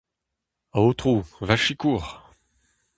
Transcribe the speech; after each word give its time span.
Aotrou, 0.75 1.21
va 1.41 1.55
sikour! 1.57 2.25